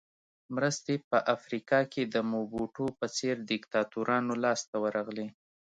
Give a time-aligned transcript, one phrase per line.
[0.55, 5.27] مرستې په افریقا کې د موبوټو په څېر دیکتاتورانو لاس ته ورغلې.